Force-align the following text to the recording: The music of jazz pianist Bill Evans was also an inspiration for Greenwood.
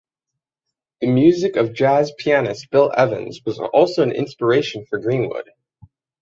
The 1.01 1.05
music 1.11 1.57
of 1.57 1.73
jazz 1.75 2.11
pianist 2.17 2.71
Bill 2.71 2.91
Evans 2.97 3.41
was 3.45 3.59
also 3.59 4.01
an 4.01 4.11
inspiration 4.11 4.83
for 4.89 4.97
Greenwood. 4.97 5.51